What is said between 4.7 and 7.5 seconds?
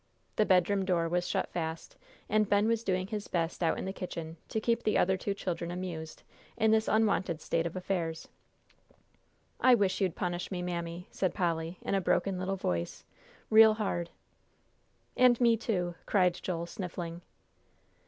the other two children amused, in this unwonted